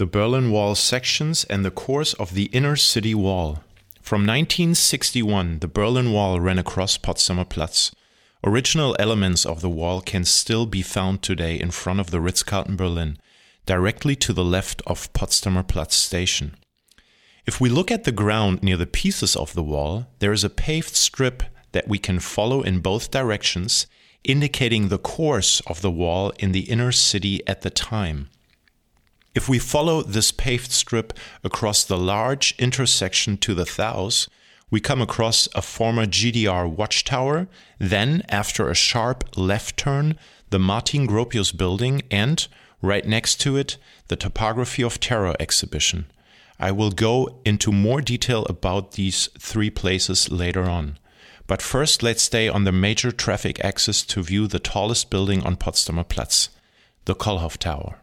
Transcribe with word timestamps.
the 0.00 0.06
Berlin 0.06 0.50
Wall 0.50 0.74
sections 0.74 1.44
and 1.50 1.62
the 1.62 1.70
course 1.70 2.14
of 2.14 2.32
the 2.32 2.46
inner 2.54 2.74
city 2.74 3.14
wall. 3.14 3.62
From 4.00 4.22
1961, 4.22 5.58
the 5.58 5.68
Berlin 5.68 6.10
Wall 6.10 6.40
ran 6.40 6.58
across 6.58 6.96
Potsdamer 6.96 7.46
Platz. 7.46 7.92
Original 8.42 8.96
elements 8.98 9.44
of 9.44 9.60
the 9.60 9.68
wall 9.68 10.00
can 10.00 10.24
still 10.24 10.64
be 10.64 10.80
found 10.80 11.22
today 11.22 11.60
in 11.60 11.70
front 11.70 12.00
of 12.00 12.10
the 12.10 12.18
Ritz 12.18 12.42
Carlton 12.42 12.76
Berlin, 12.76 13.18
directly 13.66 14.16
to 14.16 14.32
the 14.32 14.42
left 14.42 14.80
of 14.86 15.12
Potsdamer 15.12 15.68
Platz 15.68 15.96
station. 15.96 16.56
If 17.44 17.60
we 17.60 17.68
look 17.68 17.90
at 17.90 18.04
the 18.04 18.10
ground 18.10 18.62
near 18.62 18.78
the 18.78 18.86
pieces 18.86 19.36
of 19.36 19.52
the 19.52 19.62
wall, 19.62 20.06
there 20.20 20.32
is 20.32 20.44
a 20.44 20.48
paved 20.48 20.96
strip 20.96 21.42
that 21.72 21.88
we 21.88 21.98
can 21.98 22.20
follow 22.20 22.62
in 22.62 22.80
both 22.80 23.10
directions, 23.10 23.86
indicating 24.24 24.88
the 24.88 24.96
course 24.96 25.60
of 25.66 25.82
the 25.82 25.90
wall 25.90 26.32
in 26.38 26.52
the 26.52 26.70
inner 26.70 26.90
city 26.90 27.46
at 27.46 27.60
the 27.60 27.68
time. 27.68 28.30
If 29.32 29.48
we 29.48 29.60
follow 29.60 30.02
this 30.02 30.32
paved 30.32 30.72
strip 30.72 31.12
across 31.44 31.84
the 31.84 31.96
large 31.96 32.52
intersection 32.58 33.36
to 33.38 33.54
the 33.54 33.64
Thous, 33.64 34.28
we 34.72 34.80
come 34.80 35.00
across 35.00 35.48
a 35.54 35.62
former 35.62 36.04
GDR 36.04 36.68
watchtower, 36.68 37.46
then, 37.78 38.22
after 38.28 38.68
a 38.68 38.74
sharp 38.74 39.36
left 39.36 39.76
turn, 39.76 40.18
the 40.50 40.58
Martin 40.58 41.06
Gropius 41.06 41.56
building, 41.56 42.02
and, 42.10 42.48
right 42.82 43.06
next 43.06 43.40
to 43.42 43.56
it, 43.56 43.76
the 44.08 44.16
Topography 44.16 44.82
of 44.82 44.98
Terror 44.98 45.36
exhibition. 45.38 46.06
I 46.58 46.72
will 46.72 46.90
go 46.90 47.40
into 47.44 47.70
more 47.70 48.00
detail 48.00 48.46
about 48.46 48.92
these 48.92 49.28
three 49.38 49.70
places 49.70 50.30
later 50.30 50.64
on. 50.64 50.98
But 51.46 51.62
first, 51.62 52.02
let's 52.02 52.22
stay 52.22 52.48
on 52.48 52.64
the 52.64 52.72
major 52.72 53.12
traffic 53.12 53.64
axis 53.64 54.02
to 54.06 54.22
view 54.22 54.48
the 54.48 54.58
tallest 54.58 55.08
building 55.08 55.42
on 55.44 55.56
Potsdamer 55.56 56.08
Platz, 56.08 56.48
the 57.04 57.14
Kollhoff 57.14 57.58
Tower. 57.58 58.00